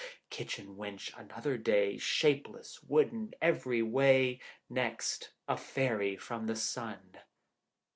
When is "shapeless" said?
1.99-2.81